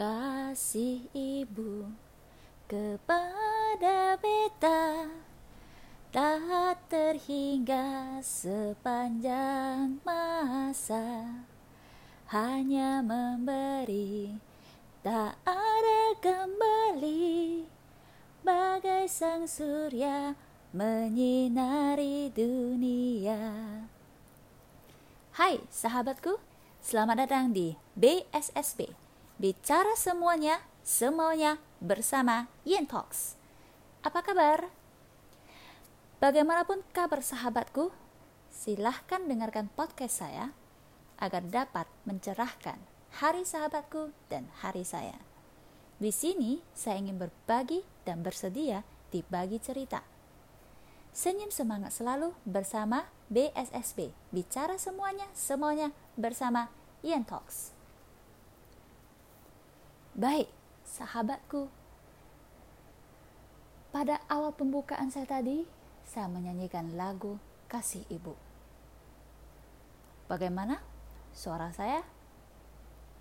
kasih 0.00 1.04
ibu 1.12 1.84
kepada 2.64 4.16
beta. 4.16 5.12
Tak 6.08 6.88
terhingga 6.88 8.16
sepanjang 8.24 10.00
masa 10.00 11.44
hanya 12.32 13.04
memberi 13.04 14.40
tak 15.04 15.36
ada 15.44 16.16
kembali. 16.24 17.68
Bagai 18.40 19.04
sang 19.04 19.44
surya 19.44 20.32
menyinari 20.72 22.32
dunia. 22.32 23.36
Hai 25.36 25.60
sahabatku 25.68 26.40
selamat 26.80 27.28
datang 27.28 27.52
di 27.52 27.76
BSSP 28.00 29.09
Bicara 29.40 29.96
semuanya, 29.96 30.60
semuanya 30.84 31.56
bersama 31.80 32.52
Yen 32.68 32.84
Talks. 32.84 33.40
Apa 34.04 34.20
kabar? 34.20 34.68
Bagaimanapun 36.20 36.84
kabar 36.92 37.24
sahabatku, 37.24 37.88
silahkan 38.52 39.24
dengarkan 39.24 39.72
podcast 39.72 40.20
saya 40.20 40.52
agar 41.16 41.40
dapat 41.48 41.88
mencerahkan 42.04 42.76
hari 43.16 43.48
sahabatku 43.48 44.12
dan 44.28 44.44
hari 44.60 44.84
saya. 44.84 45.16
Di 45.96 46.12
sini 46.12 46.60
saya 46.76 47.00
ingin 47.00 47.16
berbagi 47.16 47.80
dan 48.04 48.20
bersedia 48.20 48.84
dibagi 49.08 49.56
cerita. 49.56 50.04
Senyum 51.16 51.48
semangat 51.48 51.96
selalu 51.96 52.36
bersama 52.44 53.08
BSSB. 53.32 54.12
Bicara 54.36 54.76
semuanya, 54.76 55.32
semuanya 55.32 55.96
bersama 56.20 56.68
Yen 57.00 57.24
Talks. 57.24 57.79
Baik, 60.10 60.50
sahabatku. 60.82 61.70
Pada 63.94 64.18
awal 64.26 64.50
pembukaan 64.58 65.06
saya 65.14 65.38
tadi, 65.38 65.62
saya 66.02 66.26
menyanyikan 66.26 66.98
lagu 66.98 67.38
Kasih 67.70 68.02
Ibu. 68.10 68.34
Bagaimana 70.26 70.82
suara 71.30 71.70
saya? 71.70 72.02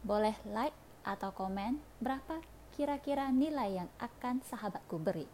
Boleh 0.02 0.34
like 0.50 0.74
atau 1.06 1.30
komen 1.30 1.78
berapa 2.02 2.42
kira-kira 2.74 3.30
nilai 3.30 3.86
yang 3.86 3.90
akan 4.02 4.42
sahabatku 4.42 4.98
beri. 4.98 5.30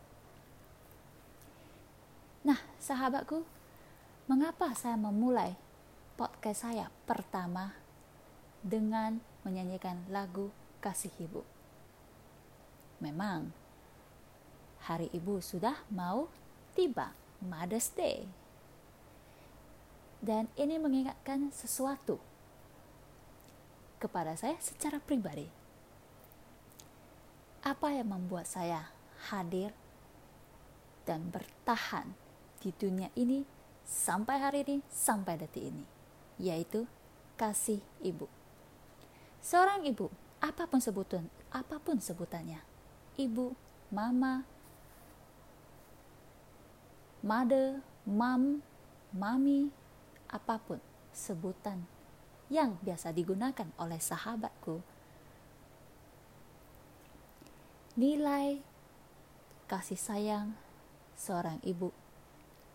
Nah, 2.44 2.60
sahabatku, 2.84 3.48
mengapa 4.28 4.76
saya 4.76 5.00
memulai 5.00 5.56
podcast 6.20 6.68
saya 6.68 6.92
pertama 7.08 7.72
dengan 8.60 9.24
menyanyikan 9.48 10.04
lagu 10.12 10.52
kasih 10.86 11.10
ibu. 11.18 11.55
Memang, 13.04 13.52
hari 14.88 15.12
ibu 15.12 15.44
sudah 15.44 15.84
mau 15.92 16.32
tiba, 16.78 17.12
Mother's 17.44 17.92
Day. 17.92 18.24
Dan 20.24 20.48
ini 20.56 20.80
mengingatkan 20.80 21.52
sesuatu 21.52 22.18
kepada 24.00 24.38
saya 24.40 24.56
secara 24.64 24.98
pribadi. 25.02 25.50
Apa 27.66 27.92
yang 27.94 28.14
membuat 28.14 28.46
saya 28.46 28.94
hadir 29.34 29.74
dan 31.06 31.30
bertahan 31.30 32.14
di 32.62 32.74
dunia 32.74 33.10
ini 33.18 33.46
sampai 33.86 34.38
hari 34.42 34.66
ini, 34.66 34.78
sampai 34.90 35.38
detik 35.38 35.70
ini, 35.70 35.86
yaitu 36.42 36.90
kasih 37.38 37.82
ibu. 38.02 38.30
Seorang 39.42 39.86
ibu 39.86 40.10
apa 40.42 40.66
pun 40.66 40.82
sebutan, 40.82 41.30
apa 41.54 41.78
pun 41.78 42.02
sebutannya. 42.02 42.75
Ibu, 43.16 43.56
mama, 43.96 44.44
mother, 47.24 47.80
mom, 48.04 48.60
mami, 49.16 49.72
apa 50.28 50.60
pun 50.60 50.84
sebutan 51.16 51.80
yang 52.52 52.76
biasa 52.84 53.16
digunakan 53.16 53.72
oleh 53.80 54.04
sahabatku. 54.04 54.84
Nilai 57.96 58.60
kasih 59.72 59.96
sayang 59.96 60.52
seorang 61.16 61.64
ibu 61.64 61.96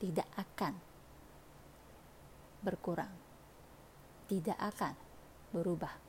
tidak 0.00 0.24
akan 0.40 0.72
berkurang, 2.64 3.12
tidak 4.24 4.56
akan 4.56 4.96
berubah 5.52 6.00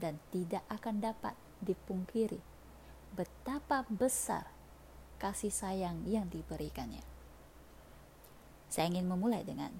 dan 0.00 0.16
tidak 0.32 0.64
akan 0.72 1.04
dapat 1.04 1.36
dipungkiri 1.60 2.53
betapa 3.14 3.86
besar 3.86 4.50
kasih 5.22 5.54
sayang 5.54 6.02
yang 6.04 6.26
diberikannya. 6.26 7.06
Saya 8.66 8.90
ingin 8.90 9.06
memulai 9.06 9.46
dengan 9.46 9.70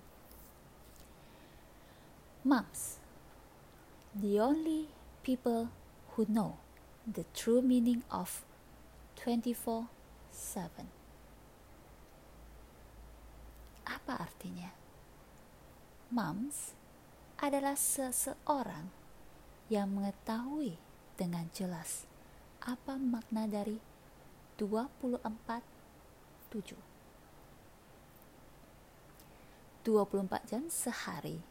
Moms, 2.44 3.00
the 4.14 4.38
only 4.38 4.92
people 5.24 5.72
who 6.14 6.28
know 6.30 6.60
the 7.02 7.24
true 7.34 7.64
meaning 7.64 8.04
of 8.12 8.44
24/7. 9.18 9.88
Apa 13.88 14.14
artinya? 14.28 14.76
Moms 16.12 16.76
adalah 17.40 17.74
seseorang 17.74 18.92
yang 19.66 19.90
mengetahui 19.90 20.76
dengan 21.16 21.48
jelas 21.50 22.04
apa 22.64 22.96
makna 22.96 23.44
dari 23.44 23.76
24 24.56 25.20
7 26.48 26.72
24 29.84 30.48
jam 30.48 30.64
sehari 30.72 31.44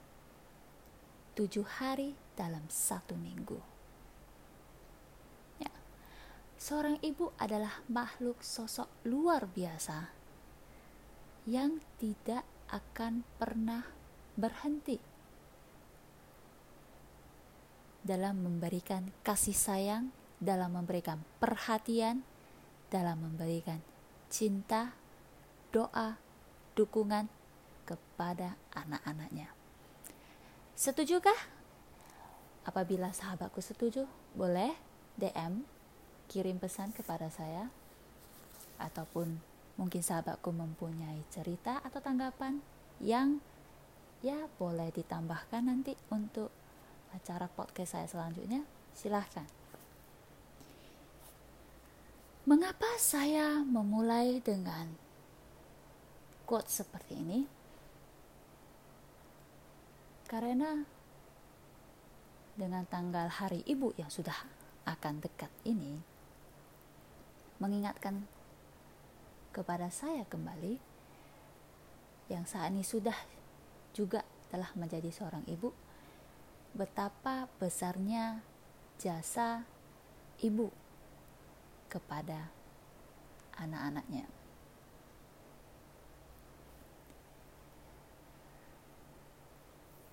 7 1.38 1.62
hari 1.82 2.18
dalam 2.34 2.66
satu 2.66 3.14
minggu 3.14 3.62
ya. 5.62 5.70
seorang 6.58 6.98
ibu 7.06 7.30
adalah 7.38 7.86
makhluk 7.86 8.42
sosok 8.42 8.90
luar 9.06 9.46
biasa 9.46 10.10
yang 11.46 11.78
tidak 12.02 12.42
akan 12.74 13.22
pernah 13.38 13.86
berhenti 14.34 15.14
dalam 18.04 18.44
memberikan 18.44 19.16
kasih 19.24 19.56
sayang, 19.56 20.12
dalam 20.44 20.76
memberikan 20.76 21.24
perhatian, 21.40 22.22
dalam 22.92 23.24
memberikan 23.24 23.80
cinta, 24.28 24.92
doa, 25.72 26.20
dukungan 26.76 27.32
kepada 27.88 28.60
anak-anaknya. 28.76 29.50
Setujukah? 30.76 31.36
Apabila 32.64 33.12
sahabatku 33.12 33.60
setuju, 33.60 34.08
boleh 34.36 34.72
DM 35.20 35.64
kirim 36.32 36.58
pesan 36.60 36.96
kepada 36.96 37.28
saya 37.28 37.68
ataupun 38.80 39.38
mungkin 39.76 40.02
sahabatku 40.02 40.50
mempunyai 40.54 41.22
cerita 41.30 41.84
atau 41.84 42.00
tanggapan 42.00 42.62
yang 43.04 43.42
ya 44.24 44.48
boleh 44.56 44.90
ditambahkan 44.96 45.68
nanti 45.68 45.94
untuk 46.10 46.50
acara 47.14 47.46
podcast 47.52 48.00
saya 48.00 48.08
selanjutnya, 48.10 48.66
silahkan. 48.96 49.63
Mengapa 52.44 53.00
saya 53.00 53.64
memulai 53.64 54.44
dengan 54.44 54.92
quote 56.44 56.68
seperti 56.68 57.16
ini? 57.16 57.48
Karena 60.28 60.76
dengan 62.60 62.84
tanggal 62.84 63.32
hari 63.32 63.64
ibu 63.64 63.96
yang 63.96 64.12
sudah 64.12 64.36
akan 64.84 65.24
dekat 65.24 65.48
ini, 65.64 65.96
mengingatkan 67.64 68.28
kepada 69.56 69.88
saya 69.88 70.28
kembali 70.28 70.84
yang 72.28 72.44
saat 72.44 72.76
ini 72.76 72.84
sudah 72.84 73.16
juga 73.96 74.20
telah 74.52 74.68
menjadi 74.76 75.08
seorang 75.16 75.48
ibu 75.48 75.72
betapa 76.76 77.48
besarnya 77.56 78.44
jasa 79.00 79.64
ibu 80.44 80.83
kepada 81.94 82.50
anak-anaknya. 83.62 84.26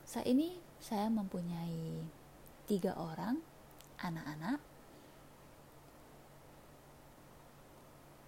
Saat 0.05 0.29
ini 0.29 0.61
saya 0.77 1.09
mempunyai 1.09 2.05
tiga 2.69 2.93
orang 3.01 3.41
anak-anak 4.05 4.61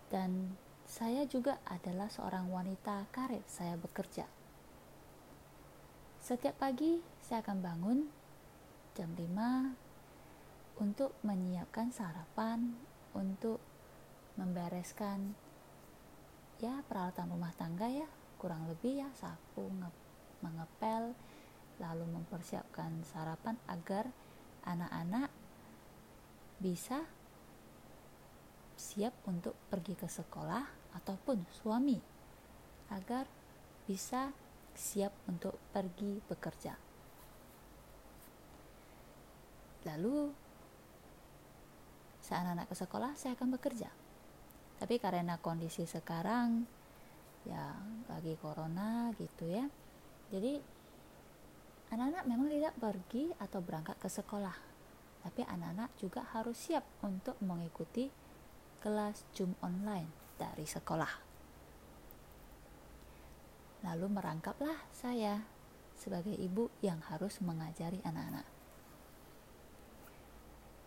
dan 0.09 0.57
saya 0.87 1.25
juga 1.25 1.59
adalah 1.67 2.07
seorang 2.13 2.53
wanita 2.53 3.09
karir. 3.11 3.43
Saya 3.49 3.75
bekerja. 3.81 4.29
Setiap 6.23 6.55
pagi 6.63 7.03
saya 7.19 7.43
akan 7.43 7.59
bangun 7.59 7.99
jam 8.95 9.11
5 9.17 9.75
untuk 10.79 11.19
menyiapkan 11.27 11.91
sarapan, 11.91 12.79
untuk 13.17 13.61
membereskan 14.37 15.37
ya 16.63 16.81
peralatan 16.87 17.33
rumah 17.33 17.53
tangga 17.59 17.91
ya, 17.91 18.09
kurang 18.39 18.67
lebih 18.71 19.03
ya 19.05 19.09
sapu, 19.19 19.67
mengepel, 20.41 21.15
lalu 21.83 22.07
mempersiapkan 22.07 23.03
sarapan 23.03 23.59
agar 23.67 24.07
anak-anak 24.63 25.31
bisa 26.63 27.03
siap 28.79 29.15
untuk 29.27 29.59
pergi 29.67 29.99
ke 29.99 30.07
sekolah 30.07 30.95
ataupun 30.95 31.43
suami 31.51 31.99
agar 32.95 33.27
bisa 33.87 34.31
siap 34.73 35.13
untuk 35.27 35.59
pergi 35.75 36.23
bekerja. 36.23 36.75
Lalu 39.83 40.31
saat 42.23 42.47
anak 42.47 42.71
ke 42.71 42.79
sekolah 42.79 43.19
saya 43.19 43.35
akan 43.35 43.59
bekerja. 43.59 43.91
Tapi 44.79 44.97
karena 45.03 45.37
kondisi 45.43 45.83
sekarang 45.85 46.65
ya 47.43 47.75
lagi 48.07 48.39
corona 48.39 49.11
gitu 49.19 49.51
ya. 49.51 49.67
Jadi 50.31 50.63
anak-anak 51.91 52.25
memang 52.31 52.49
tidak 52.49 52.75
pergi 52.79 53.35
atau 53.37 53.59
berangkat 53.59 53.99
ke 53.99 54.09
sekolah. 54.09 54.57
Tapi 55.23 55.43
anak-anak 55.47 55.91
juga 55.99 56.23
harus 56.35 56.59
siap 56.59 56.83
untuk 57.03 57.39
mengikuti 57.43 58.11
kelas 58.83 59.23
Zoom 59.35 59.55
online 59.63 60.11
dari 60.35 60.67
sekolah. 60.67 61.13
Lalu 63.83 64.07
merangkaplah 64.11 64.79
saya 64.95 65.43
sebagai 65.99 66.35
ibu 66.35 66.71
yang 66.83 66.99
harus 67.07 67.39
mengajari 67.39 68.03
anak-anak. 68.03 68.52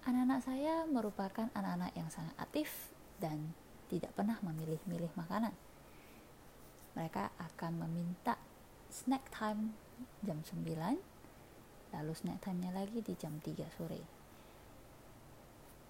Anak-anak 0.06 0.42
saya 0.46 0.86
merupakan 0.86 1.50
anak-anak 1.57 1.90
yang 1.98 2.13
sangat 2.13 2.38
aktif 2.38 2.94
dan 3.18 3.57
tidak 3.90 4.13
pernah 4.13 4.38
memilih-milih 4.46 5.10
makanan. 5.18 5.50
Mereka 6.94 7.34
akan 7.42 7.74
meminta 7.81 8.38
snack 8.94 9.34
time 9.34 9.74
jam 10.22 10.46
9, 10.46 10.62
lalu 11.90 12.13
snack 12.13 12.38
time-nya 12.46 12.69
lagi 12.69 13.02
di 13.02 13.18
jam 13.18 13.42
3 13.42 13.66
sore. 13.74 14.02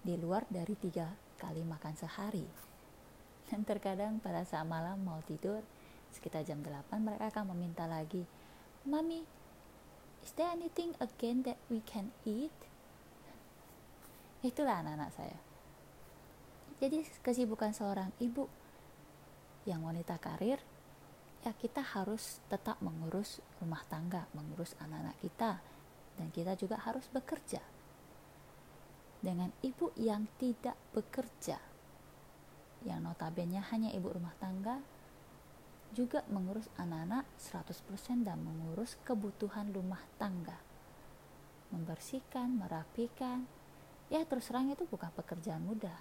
Di 0.00 0.16
luar 0.16 0.48
dari 0.48 0.72
tiga 0.80 1.12
kali 1.36 1.60
makan 1.60 1.94
sehari. 2.00 2.48
Dan 3.52 3.68
terkadang 3.68 4.16
pada 4.24 4.48
saat 4.48 4.64
malam 4.64 4.96
mau 5.04 5.20
tidur, 5.28 5.60
sekitar 6.08 6.40
jam 6.48 6.64
8 6.64 6.88
mereka 7.04 7.28
akan 7.36 7.52
meminta 7.52 7.84
lagi 7.84 8.24
Mami, 8.86 9.26
is 10.22 10.30
there 10.38 10.46
anything 10.46 10.94
again 11.02 11.42
that 11.42 11.58
we 11.66 11.82
can 11.82 12.14
eat? 12.22 12.54
Itulah 14.46 14.78
anak-anak 14.78 15.10
saya. 15.10 15.38
Jadi 16.78 17.02
kesibukan 17.18 17.74
seorang 17.74 18.14
ibu 18.22 18.46
yang 19.66 19.82
wanita 19.82 20.22
karir, 20.22 20.62
ya 21.42 21.50
kita 21.50 21.82
harus 21.82 22.38
tetap 22.46 22.78
mengurus 22.78 23.42
rumah 23.58 23.82
tangga, 23.90 24.30
mengurus 24.38 24.78
anak-anak 24.78 25.18
kita, 25.18 25.58
dan 26.14 26.30
kita 26.30 26.54
juga 26.54 26.78
harus 26.78 27.10
bekerja. 27.10 27.58
Dengan 29.18 29.50
ibu 29.66 29.90
yang 29.98 30.30
tidak 30.38 30.78
bekerja, 30.94 31.58
yang 32.86 33.02
notabene 33.02 33.58
hanya 33.74 33.90
ibu 33.90 34.14
rumah 34.14 34.36
tangga, 34.38 34.78
juga 35.90 36.22
mengurus 36.30 36.70
anak-anak 36.78 37.26
100% 37.34 38.22
dan 38.22 38.38
mengurus 38.46 38.94
kebutuhan 39.02 39.74
rumah 39.74 40.06
tangga. 40.22 40.60
Membersihkan, 41.74 42.54
merapikan, 42.54 43.48
ya 44.12 44.22
terus 44.24 44.48
terang 44.48 44.70
itu 44.70 44.84
bukan 44.86 45.10
pekerjaan 45.14 45.62
mudah. 45.62 45.96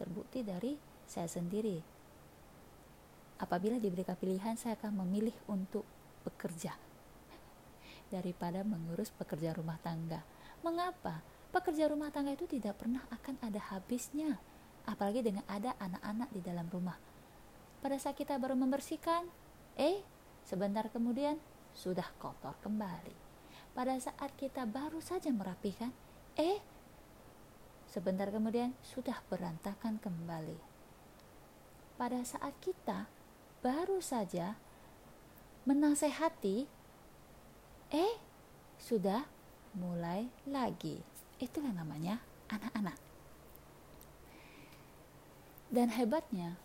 Terbukti 0.00 0.42
dari 0.42 0.76
saya 1.06 1.28
sendiri. 1.30 1.78
Apabila 3.38 3.78
diberikan 3.78 4.14
pilihan, 4.14 4.54
saya 4.54 4.78
akan 4.78 5.04
memilih 5.04 5.34
untuk 5.50 5.82
bekerja 6.22 6.74
daripada 8.14 8.62
mengurus 8.62 9.10
pekerjaan 9.12 9.58
rumah 9.58 9.78
tangga. 9.82 10.22
Mengapa? 10.62 11.20
Pekerja 11.50 11.86
rumah 11.90 12.10
tangga 12.10 12.34
itu 12.34 12.50
tidak 12.50 12.78
pernah 12.82 13.06
akan 13.14 13.38
ada 13.42 13.60
habisnya, 13.70 14.38
apalagi 14.86 15.22
dengan 15.22 15.46
ada 15.46 15.78
anak-anak 15.78 16.28
di 16.34 16.40
dalam 16.42 16.66
rumah 16.66 16.98
pada 17.84 18.00
saat 18.00 18.16
kita 18.16 18.40
baru 18.40 18.56
membersihkan, 18.56 19.28
eh, 19.76 20.00
sebentar 20.48 20.88
kemudian 20.88 21.36
sudah 21.76 22.08
kotor 22.16 22.56
kembali. 22.64 23.12
Pada 23.76 23.92
saat 24.00 24.32
kita 24.40 24.64
baru 24.64 25.04
saja 25.04 25.28
merapikan, 25.28 25.92
eh, 26.40 26.64
sebentar 27.94 28.26
kemudian 28.34 28.74
sudah 28.82 29.22
berantakan 29.30 30.02
kembali. 30.02 30.58
Pada 31.94 32.18
saat 32.26 32.58
kita 32.58 33.06
baru 33.62 34.02
saja 34.02 34.58
menasehati, 35.62 36.66
eh, 37.94 38.14
sudah 38.82 39.30
mulai 39.78 40.26
lagi. 40.50 41.06
Itulah 41.38 41.70
namanya 41.70 42.18
anak-anak. 42.50 42.98
Dan 45.70 45.94
hebatnya, 45.94 46.58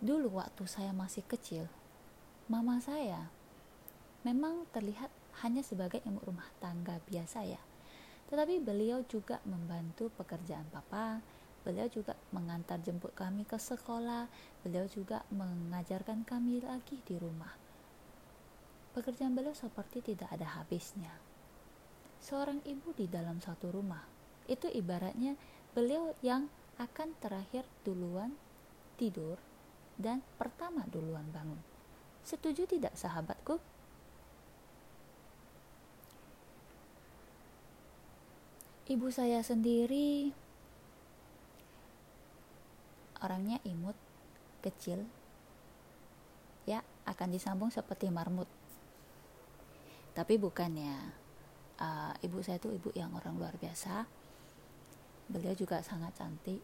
Dulu 0.00 0.40
waktu 0.40 0.64
saya 0.64 0.96
masih 0.96 1.20
kecil, 1.28 1.68
mama 2.48 2.80
saya 2.80 3.28
memang 4.24 4.64
terlihat 4.72 5.12
hanya 5.44 5.60
sebagai 5.60 6.00
ibu 6.08 6.16
rumah 6.24 6.48
tangga 6.56 7.04
biasa 7.04 7.44
ya. 7.44 7.60
Tetapi 8.30 8.62
beliau 8.62 9.02
juga 9.10 9.42
membantu 9.42 10.06
pekerjaan 10.14 10.70
papa, 10.70 11.18
beliau 11.66 11.90
juga 11.90 12.14
mengantar 12.30 12.78
jemput 12.80 13.12
kami 13.12 13.42
ke 13.42 13.58
sekolah, 13.58 14.30
beliau 14.62 14.86
juga 14.86 15.26
mengajarkan 15.34 16.22
kami 16.22 16.62
lagi 16.62 17.02
di 17.02 17.18
rumah. 17.18 17.52
Pekerjaan 18.94 19.34
beliau 19.34 19.54
seperti 19.54 20.14
tidak 20.14 20.30
ada 20.30 20.46
habisnya. 20.58 21.10
Seorang 22.22 22.62
ibu 22.66 22.94
di 22.94 23.10
dalam 23.10 23.42
satu 23.42 23.70
rumah, 23.74 24.02
itu 24.46 24.66
ibaratnya 24.70 25.34
beliau 25.74 26.14
yang 26.22 26.50
akan 26.78 27.14
terakhir 27.22 27.66
duluan 27.86 28.34
tidur 28.98 29.38
dan 29.96 30.20
pertama 30.36 30.84
duluan 30.88 31.24
bangun. 31.32 31.60
Setuju 32.20 32.68
tidak 32.68 32.92
sahabatku? 32.96 33.39
Ibu 38.90 39.06
saya 39.14 39.38
sendiri 39.46 40.34
orangnya 43.22 43.62
imut, 43.62 43.94
kecil, 44.66 45.06
ya 46.66 46.82
akan 47.06 47.28
disambung 47.30 47.70
seperti 47.70 48.10
marmut. 48.10 48.50
Tapi 50.10 50.42
bukannya 50.42 50.90
uh, 51.78 52.18
ibu 52.18 52.42
saya 52.42 52.58
itu 52.58 52.74
ibu 52.74 52.90
yang 52.98 53.14
orang 53.14 53.38
luar 53.38 53.54
biasa. 53.62 54.10
Beliau 55.30 55.54
juga 55.54 55.86
sangat 55.86 56.18
cantik, 56.18 56.58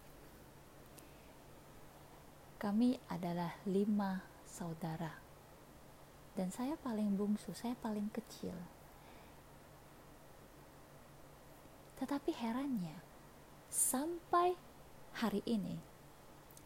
kami 2.58 2.98
adalah 3.06 3.54
lima 3.70 4.18
saudara. 4.42 5.14
Dan 6.34 6.50
saya 6.50 6.74
paling 6.74 7.14
bungsu, 7.14 7.54
saya 7.54 7.78
paling 7.78 8.10
kecil. 8.10 8.75
Tetapi 11.96 12.30
herannya, 12.36 12.96
sampai 13.72 14.52
hari 15.16 15.40
ini, 15.48 15.80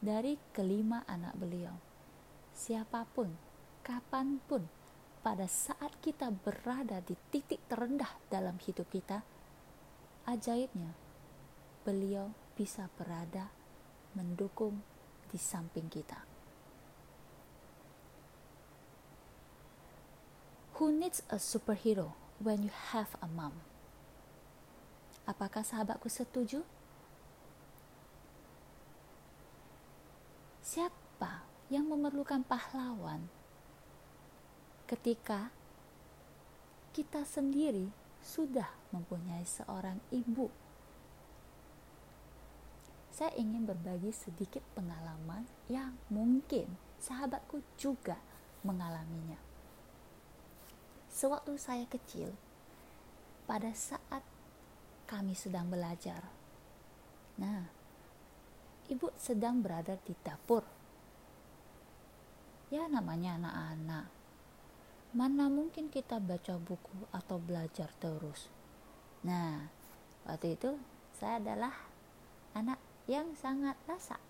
dari 0.03 0.35
kelima 0.51 1.07
anak 1.07 1.39
beliau, 1.39 1.79
siapa 2.51 3.07
pun, 3.15 3.31
kapan 3.87 4.43
pun, 4.51 4.67
pada 5.23 5.47
saat 5.47 5.95
kita 6.01 6.33
berada 6.33 7.05
di 7.05 7.15
titik 7.31 7.63
terendah 7.71 8.11
dalam 8.27 8.59
hidup 8.59 8.91
kita, 8.91 9.23
ajaibnya, 10.27 10.97
beliau 11.87 12.35
bisa 12.59 12.91
berada 12.99 13.55
mendukung 14.19 14.83
di 15.31 15.39
samping 15.39 15.87
kita. 15.87 16.27
Who 20.81 20.91
needs 20.91 21.21
a 21.29 21.37
superhero 21.37 22.17
when 22.41 22.65
you 22.65 22.73
have 22.97 23.13
a 23.21 23.29
mom? 23.29 23.70
Apakah 25.31 25.63
sahabatku 25.63 26.11
setuju? 26.11 26.67
Siapa 30.59 31.47
yang 31.71 31.87
memerlukan 31.87 32.43
pahlawan 32.43 33.31
ketika 34.91 35.55
kita 36.91 37.23
sendiri 37.23 37.95
sudah 38.19 38.67
mempunyai 38.91 39.47
seorang 39.47 40.03
ibu 40.11 40.51
saya 43.21 43.37
ingin 43.37 43.69
berbagi 43.69 44.17
sedikit 44.17 44.65
pengalaman 44.73 45.45
yang 45.69 45.93
mungkin 46.09 46.73
sahabatku 47.05 47.61
juga 47.77 48.17
mengalaminya. 48.65 49.37
Sewaktu 51.13 51.53
saya 51.61 51.85
kecil, 51.85 52.33
pada 53.45 53.77
saat 53.77 54.25
kami 55.11 55.35
sedang 55.35 55.67
belajar 55.67 56.23
Nah, 57.41 57.65
ibu 58.93 59.09
sedang 59.17 59.65
berada 59.65 59.97
di 60.05 60.13
dapur. 60.21 60.61
Ya 62.69 62.85
namanya 62.85 63.41
anak-anak. 63.41 64.07
Mana 65.17 65.49
mungkin 65.49 65.89
kita 65.89 66.21
baca 66.21 66.61
buku 66.61 67.09
atau 67.11 67.41
belajar 67.41 67.89
terus. 67.97 68.53
Nah, 69.25 69.73
waktu 70.29 70.55
itu 70.55 70.77
saya 71.17 71.41
adalah 71.41 71.73
anak 72.53 72.79
yang 73.09 73.33
sangat 73.35 73.75
rasa 73.89 74.21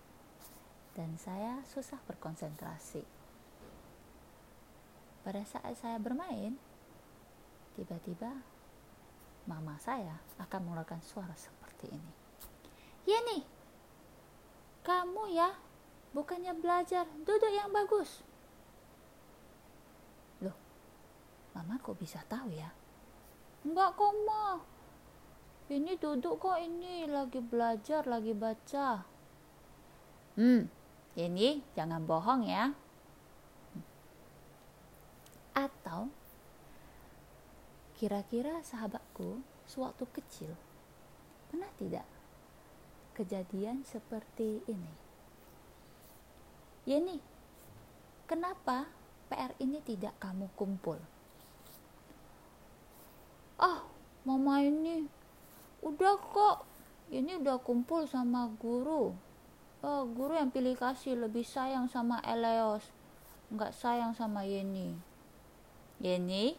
dan 0.95 1.19
saya 1.19 1.59
susah 1.67 1.99
berkonsentrasi. 2.07 3.03
Pada 5.21 5.43
saat 5.45 5.77
saya 5.77 6.01
bermain, 6.01 6.57
tiba-tiba 7.77 8.41
mama 9.49 9.77
saya 9.81 10.17
akan 10.37 10.59
mengeluarkan 10.69 11.01
suara 11.01 11.33
seperti 11.33 11.89
ini. 11.89 12.13
Yeni, 13.09 13.39
kamu 14.85 15.33
ya 15.33 15.49
bukannya 16.13 16.53
belajar, 16.57 17.07
duduk 17.25 17.49
yang 17.49 17.73
bagus. 17.73 18.21
Loh, 20.43 20.57
mama 21.57 21.81
kok 21.81 21.97
bisa 21.97 22.21
tahu 22.29 22.53
ya? 22.53 22.69
Enggak 23.61 23.93
kok 23.93 24.13
ma, 24.25 24.57
ini 25.71 25.95
duduk 25.95 26.41
kok 26.41 26.59
ini 26.59 27.07
lagi 27.07 27.39
belajar, 27.39 28.03
lagi 28.03 28.35
baca. 28.35 29.05
Hmm, 30.35 30.67
ini 31.15 31.63
jangan 31.77 32.03
bohong 32.03 32.43
ya. 32.43 32.73
Atau 35.55 36.11
kira-kira 38.01 38.65
sahabatku 38.65 39.45
sewaktu 39.69 40.09
kecil 40.09 40.51
pernah 41.53 41.69
tidak 41.77 42.01
kejadian 43.13 43.85
seperti 43.85 44.65
ini. 44.65 44.89
Yeni, 46.89 47.21
kenapa 48.25 48.89
PR 49.29 49.53
ini 49.61 49.77
tidak 49.85 50.17
kamu 50.17 50.49
kumpul? 50.57 50.97
Ah, 53.61 53.85
mama 54.25 54.65
ini 54.65 55.05
udah 55.85 56.17
kok. 56.17 56.65
Ini 57.13 57.37
udah 57.37 57.61
kumpul 57.61 58.09
sama 58.09 58.49
guru. 58.57 59.13
Oh, 59.85 60.01
guru 60.09 60.33
yang 60.33 60.49
pilih 60.49 60.73
kasih 60.73 61.21
lebih 61.21 61.45
sayang 61.45 61.85
sama 61.85 62.17
Eleos. 62.25 62.81
Nggak 63.53 63.77
sayang 63.77 64.17
sama 64.17 64.41
Yeni. 64.41 64.97
Yeni, 66.01 66.57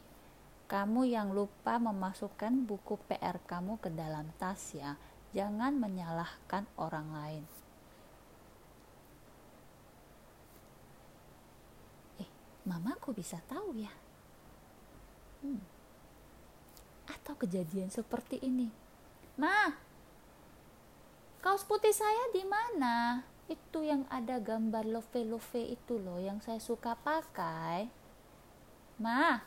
kamu 0.72 1.12
yang 1.12 1.36
lupa 1.36 1.76
memasukkan 1.76 2.64
buku 2.64 2.96
PR 3.04 3.36
kamu 3.44 3.76
ke 3.76 3.92
dalam 3.92 4.32
tas 4.40 4.72
ya 4.72 4.96
Jangan 5.32 5.80
menyalahkan 5.80 6.68
orang 6.76 7.08
lain. 7.08 7.44
Eh, 12.20 12.28
mamaku 12.68 13.16
bisa 13.16 13.40
tahu 13.48 13.72
ya? 13.80 13.92
Hmm. 15.40 15.64
Atau 17.08 17.32
kejadian 17.40 17.88
seperti 17.88 18.44
ini. 18.44 18.68
Ma, 19.40 19.72
kaos 21.40 21.64
putih 21.64 21.96
saya 21.96 22.28
di 22.36 22.44
mana? 22.44 23.24
Itu 23.48 23.80
yang 23.80 24.04
ada 24.12 24.36
gambar 24.36 24.84
love-love 24.84 25.56
itu 25.56 25.96
loh 25.96 26.20
yang 26.20 26.44
saya 26.44 26.60
suka 26.60 26.92
pakai. 27.00 27.88
Ma, 29.00 29.40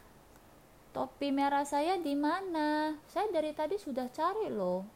topi 0.95 1.35
merah 1.35 1.67
saya 1.67 1.99
di 1.99 2.15
mana? 2.15 2.95
Saya 3.11 3.27
dari 3.27 3.51
tadi 3.51 3.75
sudah 3.75 4.07
cari 4.07 4.47
loh 4.47 4.95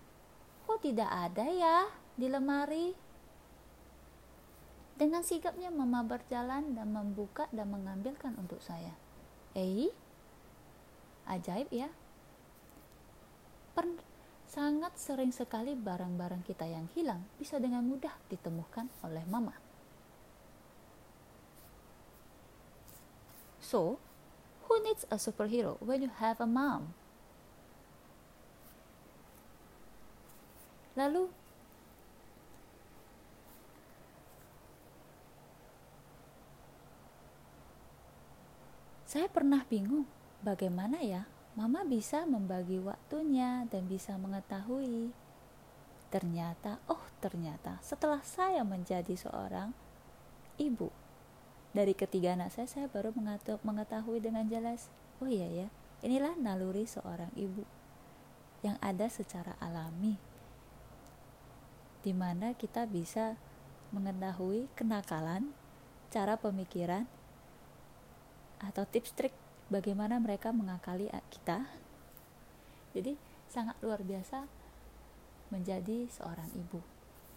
kok 0.69 0.85
tidak 0.85 1.09
ada 1.09 1.49
ya 1.49 1.89
di 2.13 2.29
lemari? 2.29 2.93
Dengan 4.93 5.25
sigapnya 5.25 5.73
mama 5.73 6.05
berjalan 6.05 6.77
dan 6.77 6.93
membuka 6.93 7.49
dan 7.49 7.73
mengambilkan 7.73 8.37
untuk 8.37 8.61
saya. 8.61 8.93
Eh, 9.57 9.89
ajaib 11.25 11.73
ya. 11.73 11.89
Per 13.73 13.87
sangat 14.45 14.93
sering 15.01 15.33
sekali 15.33 15.73
barang-barang 15.73 16.45
kita 16.45 16.69
yang 16.69 16.85
hilang 16.93 17.25
bisa 17.41 17.57
dengan 17.57 17.81
mudah 17.89 18.13
ditemukan 18.29 18.91
oleh 19.01 19.25
mama. 19.25 19.55
So, 23.63 23.97
needs 24.83 25.05
a 25.11 25.17
superhero 25.19 25.77
when 25.83 26.01
you 26.01 26.11
have 26.19 26.39
a 26.41 26.49
mom? 26.49 26.95
Lalu 30.99 31.31
saya 39.09 39.25
pernah 39.25 39.65
bingung 39.65 40.05
bagaimana 40.45 41.01
ya 41.01 41.25
mama 41.57 41.81
bisa 41.83 42.23
membagi 42.29 42.77
waktunya 42.79 43.65
dan 43.67 43.89
bisa 43.89 44.15
mengetahui. 44.15 45.11
Ternyata, 46.09 46.81
oh 46.89 47.03
ternyata 47.21 47.77
setelah 47.81 48.21
saya 48.25 48.61
menjadi 48.65 49.13
seorang 49.13 49.73
ibu, 50.57 50.89
dari 51.75 51.93
ketiga 51.93 52.33
anak 52.33 52.53
saya, 52.55 52.67
saya 52.67 52.87
baru 52.89 53.13
mengetahui 53.61 54.19
dengan 54.21 54.45
jelas, 54.49 54.89
oh 55.21 55.29
iya 55.29 55.45
ya, 55.47 55.67
inilah 56.01 56.33
naluri 56.39 56.89
seorang 56.89 57.29
ibu 57.37 57.63
yang 58.65 58.75
ada 58.81 59.07
secara 59.07 59.55
alami 59.63 60.29
di 61.99 62.15
mana 62.15 62.55
kita 62.55 62.87
bisa 62.87 63.35
mengetahui 63.91 64.71
kenakalan, 64.77 65.51
cara 66.07 66.39
pemikiran, 66.39 67.03
atau 68.63 68.87
tips 68.87 69.11
trik 69.15 69.35
bagaimana 69.67 70.15
mereka 70.21 70.55
mengakali 70.55 71.11
kita. 71.27 71.67
Jadi 72.95 73.19
sangat 73.51 73.75
luar 73.83 74.01
biasa 74.01 74.47
menjadi 75.51 76.07
seorang 76.07 76.49
ibu. 76.55 76.79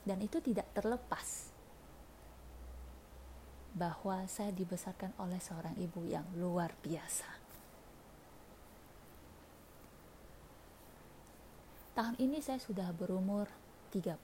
Dan 0.02 0.18
itu 0.18 0.42
tidak 0.42 0.66
terlepas 0.74 1.51
bahwa 3.72 4.24
saya 4.28 4.52
dibesarkan 4.52 5.16
oleh 5.16 5.40
seorang 5.40 5.76
ibu 5.80 6.04
yang 6.04 6.24
luar 6.36 6.76
biasa. 6.84 7.28
Tahun 11.92 12.16
ini 12.20 12.40
saya 12.40 12.56
sudah 12.56 12.88
berumur 12.92 13.48
35 13.92 14.16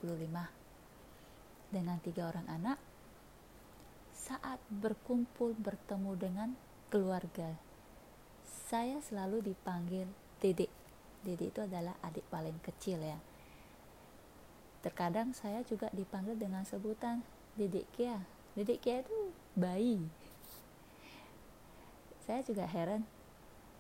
dengan 1.69 2.01
tiga 2.01 2.33
orang 2.33 2.49
anak 2.49 2.81
saat 4.17 4.61
berkumpul 4.73 5.53
bertemu 5.57 6.13
dengan 6.17 6.49
keluarga 6.89 7.69
saya 8.69 9.01
selalu 9.01 9.53
dipanggil 9.53 10.05
dedek 10.45 10.69
dedek 11.25 11.57
itu 11.57 11.61
adalah 11.65 11.97
adik 12.05 12.25
paling 12.29 12.57
kecil 12.61 13.01
ya. 13.01 13.17
Terkadang 14.85 15.33
saya 15.33 15.65
juga 15.65 15.89
dipanggil 15.91 16.37
dengan 16.37 16.69
sebutan 16.69 17.25
dedek 17.57 17.89
Kia 17.97 18.38
dedek 18.55 18.81
Kia 18.81 19.05
itu 19.05 19.17
bayi. 19.59 20.05
Saya 22.25 22.45
juga 22.45 22.69
heran 22.69 23.05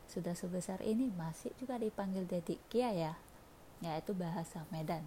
sudah 0.08 0.32
sebesar 0.32 0.80
ini 0.80 1.12
masih 1.12 1.52
juga 1.60 1.76
dipanggil 1.76 2.25
dedek 2.25 2.60
Kia 2.72 2.90
ya? 2.92 3.14
Yaitu 3.84 4.16
bahasa 4.16 4.64
Medan. 4.72 5.04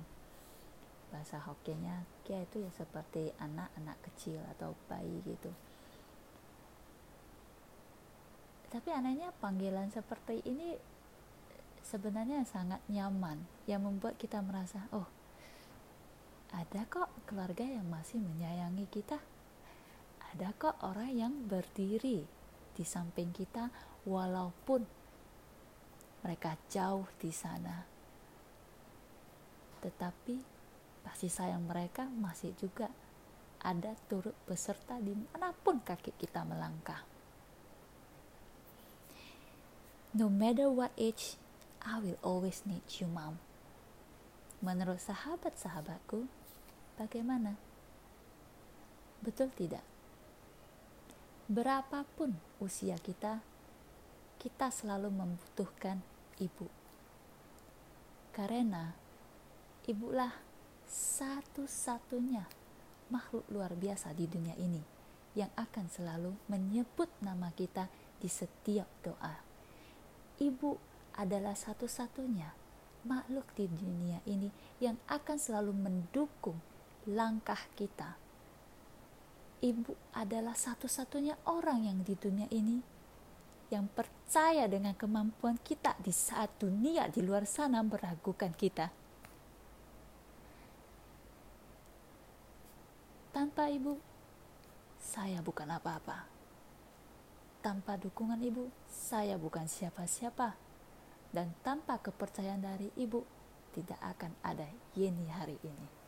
Bahasa 1.11 1.43
Hokkiennya 1.43 2.07
kia 2.23 2.39
itu 2.39 2.63
ya 2.63 2.71
seperti 2.71 3.35
anak-anak 3.35 3.99
kecil 3.99 4.39
atau 4.55 4.79
bayi 4.87 5.19
gitu. 5.27 5.51
Tapi 8.71 8.87
anehnya 8.95 9.35
panggilan 9.43 9.91
seperti 9.91 10.39
ini 10.47 10.79
sebenarnya 11.83 12.47
sangat 12.47 12.79
nyaman 12.87 13.43
yang 13.67 13.83
membuat 13.83 14.15
kita 14.15 14.39
merasa 14.39 14.87
oh 14.95 15.09
ada 16.55 16.87
kok 16.87 17.11
keluarga 17.27 17.63
yang 17.67 17.87
masih 17.91 18.21
menyayangi 18.23 18.87
kita 18.87 19.19
ada 20.31 20.55
kok 20.55 20.79
orang 20.83 21.11
yang 21.11 21.33
berdiri 21.47 22.23
di 22.71 22.83
samping 22.88 23.35
kita 23.35 23.67
walaupun 24.07 24.88
mereka 26.23 26.55
jauh 26.71 27.05
di 27.19 27.31
sana 27.33 27.91
tetapi 29.81 30.35
kasih 31.01 31.33
sayang 31.33 31.65
mereka 31.65 32.05
masih 32.05 32.53
juga 32.55 32.88
ada 33.61 33.93
turut 34.09 34.33
beserta 34.50 34.97
di 34.97 35.13
mana 35.13 35.53
pun 35.53 35.81
kaki 35.81 36.13
kita 36.17 36.41
melangkah. 36.45 37.01
No 40.11 40.27
matter 40.27 40.67
what 40.67 40.91
age, 40.97 41.38
I 41.81 42.01
will 42.01 42.19
always 42.21 42.65
need 42.67 42.83
you, 43.00 43.07
mom. 43.07 43.39
Menurut 44.61 45.01
sahabat-sahabatku, 45.01 46.27
bagaimana? 47.00 47.57
Betul 49.23 49.50
tidak? 49.55 49.85
Berapapun 51.51 52.31
usia 52.63 52.96
kita, 52.96 53.43
kita 54.39 54.72
selalu 54.72 55.12
membutuhkan 55.12 56.00
ibu. 56.39 56.72
Karena 58.31 58.96
ibulah 59.84 60.31
satu-satunya 60.88 62.48
makhluk 63.12 63.43
luar 63.51 63.75
biasa 63.75 64.15
di 64.15 64.31
dunia 64.31 64.55
ini 64.55 64.79
yang 65.36 65.51
akan 65.60 65.91
selalu 65.91 66.31
menyebut 66.48 67.12
nama 67.20 67.51
kita 67.51 67.91
di 68.15 68.31
setiap 68.31 68.88
doa. 69.03 69.36
Ibu 70.39 70.72
adalah 71.20 71.60
satu-satunya 71.60 72.48
makhluk 73.03 73.51
di 73.60 73.67
dunia 73.67 74.24
ini 74.24 74.48
yang 74.79 74.96
akan 75.03 75.36
selalu 75.36 75.75
mendukung 75.75 76.63
langkah 77.12 77.60
kita. 77.75 78.30
Ibu 79.61 80.17
adalah 80.17 80.57
satu-satunya 80.57 81.37
orang 81.45 81.85
yang 81.85 82.01
di 82.01 82.17
dunia 82.17 82.49
ini 82.49 82.81
yang 83.69 83.85
percaya 83.87 84.65
dengan 84.65 84.97
kemampuan 84.97 85.61
kita 85.61 85.93
di 86.01 86.09
saat 86.09 86.49
dunia 86.57 87.05
di 87.07 87.21
luar 87.21 87.45
sana 87.45 87.85
meragukan 87.85 88.49
kita. 88.51 88.89
Tanpa 93.31 93.69
ibu, 93.69 93.95
saya 94.99 95.39
bukan 95.39 95.69
apa-apa. 95.71 96.25
Tanpa 97.61 97.95
dukungan 98.01 98.41
ibu, 98.41 98.67
saya 98.89 99.37
bukan 99.37 99.69
siapa-siapa. 99.69 100.57
Dan 101.31 101.55
tanpa 101.63 101.95
kepercayaan 102.01 102.59
dari 102.59 102.91
ibu, 102.99 103.23
tidak 103.71 104.01
akan 104.03 104.35
ada 104.43 104.67
Yeni 104.97 105.31
hari 105.31 105.55
ini. 105.63 106.00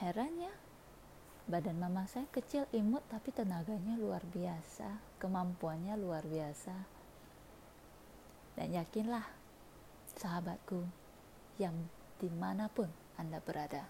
Herannya, 0.00 0.48
badan 1.44 1.76
mama 1.76 2.08
saya 2.08 2.24
kecil 2.32 2.64
imut 2.72 3.04
tapi 3.12 3.36
tenaganya 3.36 4.00
luar 4.00 4.24
biasa, 4.24 4.96
kemampuannya 5.20 5.92
luar 6.00 6.24
biasa. 6.24 6.72
Dan 8.56 8.72
yakinlah, 8.80 9.28
sahabatku, 10.16 10.88
yang 11.60 11.76
di 12.16 12.32
mana 12.32 12.72
pun 12.72 12.88
Anda 13.20 13.44
berada. 13.44 13.84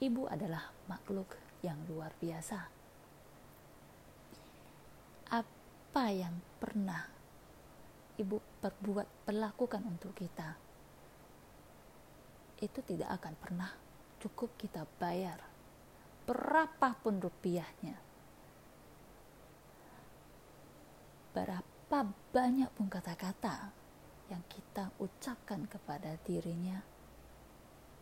Ibu 0.00 0.32
adalah 0.32 0.72
makhluk 0.88 1.36
yang 1.60 1.76
luar 1.92 2.16
biasa. 2.16 2.72
Apa 5.28 6.04
yang 6.08 6.40
pernah 6.56 7.04
ibu 8.16 8.40
perbuat, 8.64 9.28
perlakukan 9.28 9.84
untuk 9.84 10.16
kita, 10.16 10.56
itu 12.60 12.80
tidak 12.84 13.20
akan 13.20 13.34
pernah 13.36 13.70
cukup 14.20 14.56
kita 14.56 14.88
bayar. 14.96 15.40
Berapapun 16.26 17.22
rupiahnya. 17.22 17.96
Berapa 21.36 21.98
banyak 22.32 22.70
pun 22.72 22.88
kata-kata 22.88 23.70
yang 24.32 24.42
kita 24.50 24.90
ucapkan 24.98 25.68
kepada 25.70 26.18
dirinya 26.26 26.82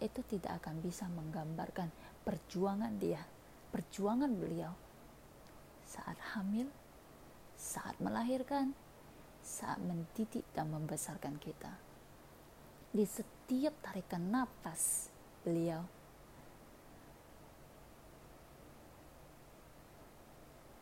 itu 0.00 0.20
tidak 0.24 0.64
akan 0.64 0.80
bisa 0.80 1.04
menggambarkan 1.12 1.92
perjuangan 2.24 2.96
dia, 2.96 3.20
perjuangan 3.74 4.32
beliau 4.32 4.72
saat 5.84 6.16
hamil, 6.34 6.66
saat 7.54 7.94
melahirkan, 8.00 8.72
saat 9.44 9.78
mendidik 9.84 10.42
dan 10.56 10.72
membesarkan 10.72 11.36
kita. 11.36 11.76
Di 12.94 13.02
setiap 13.02 13.74
tarikan 13.82 14.30
nafas 14.30 15.10
beliau 15.42 15.82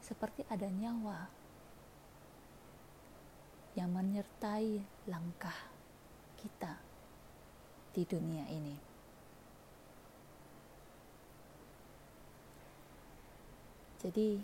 seperti 0.04 0.44
ada 0.52 0.68
nyawa 0.68 1.24
yang 3.72 3.88
menyertai 3.96 4.84
langkah 5.08 5.56
kita 6.36 6.76
di 7.96 8.04
dunia 8.04 8.44
ini. 8.52 8.76
Jadi, 14.02 14.34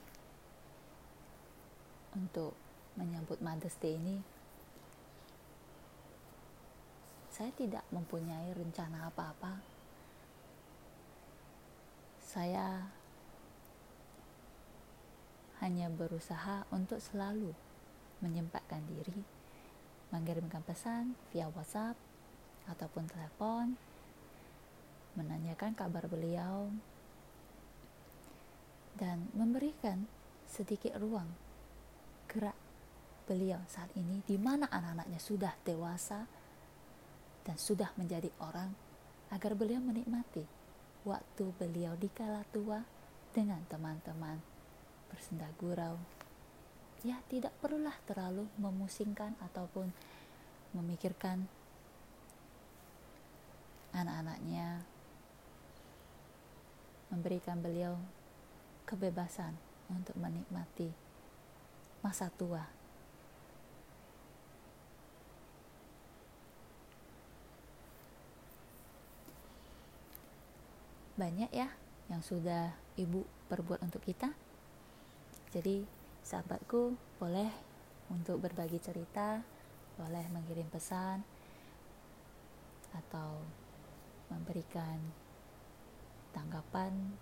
untuk 2.16 2.54
menyambut 2.96 3.42
Mother's 3.42 3.76
Day 3.83 3.98
ini, 3.98 4.38
saya 7.38 7.55
tidak 7.55 7.87
mempunyai 7.94 8.51
rencana 8.51 9.07
apa-apa. 9.07 9.62
Saya 12.18 12.90
hanya 15.62 15.87
berusaha 15.87 16.66
untuk 16.74 16.98
selalu 16.98 17.55
menyempatkan 18.18 18.83
diri 18.90 19.22
mengirimkan 20.11 20.66
pesan 20.66 21.14
via 21.31 21.46
WhatsApp 21.53 21.94
ataupun 22.66 23.07
telepon 23.07 23.79
menanyakan 25.14 25.79
kabar 25.79 26.11
beliau 26.11 26.72
dan 28.98 29.31
memberikan 29.37 30.11
sedikit 30.48 30.96
ruang 30.98 31.29
gerak 32.27 32.57
beliau 33.29 33.61
saat 33.68 33.92
ini 33.94 34.24
di 34.24 34.40
mana 34.40 34.66
anak-anaknya 34.72 35.20
sudah 35.20 35.53
dewasa 35.62 36.24
dan 37.48 37.56
sudah 37.56 37.88
menjadi 37.96 38.28
orang 38.44 38.76
agar 39.32 39.56
beliau 39.56 39.80
menikmati 39.80 40.44
waktu 41.08 41.48
beliau 41.56 41.96
di 41.96 42.12
kala 42.12 42.44
tua 42.52 42.84
dengan 43.32 43.64
teman-teman 43.72 44.37
bersenda 45.08 45.48
gurau. 45.56 45.96
Ya 47.00 47.16
tidak 47.32 47.56
perlulah 47.64 47.96
terlalu 48.04 48.44
memusingkan 48.61 49.32
ataupun 49.40 49.88
memikirkan 50.76 51.48
anak-anaknya 53.96 54.84
memberikan 57.08 57.64
beliau 57.64 57.96
kebebasan 58.84 59.56
untuk 59.88 60.12
menikmati 60.20 60.92
masa 62.04 62.28
tua 62.37 62.78
banyak 71.18 71.50
ya 71.50 71.66
yang 72.07 72.22
sudah 72.22 72.72
ibu 72.94 73.26
perbuat 73.50 73.83
untuk 73.83 74.00
kita. 74.07 74.31
Jadi 75.50 75.83
sahabatku 76.22 76.94
boleh 77.18 77.50
untuk 78.09 78.38
berbagi 78.38 78.78
cerita, 78.78 79.42
boleh 79.98 80.24
mengirim 80.31 80.70
pesan 80.70 81.20
atau 82.94 83.42
memberikan 84.31 84.96
tanggapan 86.33 87.18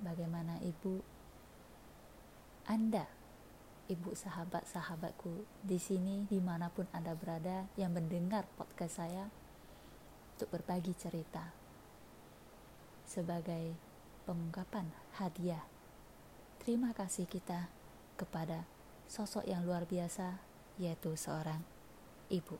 bagaimana 0.00 0.62
ibu 0.62 1.02
Anda, 2.64 3.04
ibu 3.90 4.16
sahabat-sahabatku 4.16 5.44
di 5.60 5.76
sini 5.76 6.24
di 6.30 6.40
mana 6.40 6.72
pun 6.72 6.88
Anda 6.94 7.12
berada 7.12 7.68
yang 7.76 7.92
mendengar 7.92 8.48
podcast 8.56 9.04
saya 9.04 9.28
untuk 10.38 10.48
berbagi 10.48 10.96
cerita 10.96 11.63
sebagai 13.04 13.76
pengungkapan 14.24 14.88
hadiah. 15.20 15.62
Terima 16.64 16.96
kasih 16.96 17.28
kita 17.28 17.68
kepada 18.16 18.64
sosok 19.04 19.44
yang 19.44 19.62
luar 19.68 19.84
biasa, 19.84 20.40
yaitu 20.80 21.12
seorang 21.14 21.60
ibu. 22.32 22.56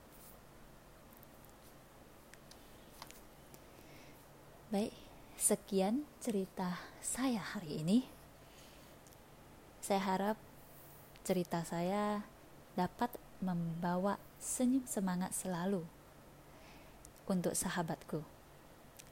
Baik, 4.68 4.92
sekian 5.38 6.04
cerita 6.18 6.82
saya 7.00 7.40
hari 7.40 7.80
ini. 7.80 7.98
Saya 9.80 10.00
harap 10.02 10.36
cerita 11.22 11.62
saya 11.62 12.26
dapat 12.74 13.12
membawa 13.38 14.18
senyum 14.42 14.84
semangat 14.84 15.32
selalu 15.32 15.86
untuk 17.24 17.56
sahabatku. 17.56 18.33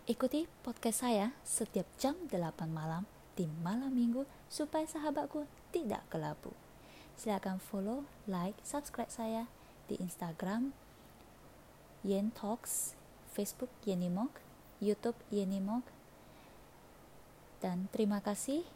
Ikuti 0.02 0.50
podcast 0.66 1.06
saya 1.06 1.30
setiap 1.46 1.86
jam 1.94 2.18
8 2.26 2.34
malam 2.66 3.06
di 3.38 3.46
malam 3.62 3.94
minggu 3.94 4.26
supaya 4.50 4.82
sahabatku 4.82 5.46
tidak 5.70 6.02
kelabu. 6.10 6.50
Silahkan 7.14 7.62
follow, 7.62 8.02
like, 8.26 8.58
subscribe 8.66 9.14
saya 9.14 9.46
di 9.86 9.94
Instagram 10.02 10.74
Yen 12.02 12.34
Talks, 12.34 12.98
Facebook 13.30 13.70
Yenimog, 13.86 14.42
YouTube 14.82 15.22
Yenimog. 15.30 15.86
Dan 17.62 17.86
terima 17.94 18.18
kasih. 18.18 18.66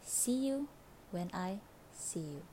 See 0.00 0.48
you 0.48 0.72
when 1.12 1.28
I 1.36 1.60
see 1.92 2.40
you. 2.40 2.51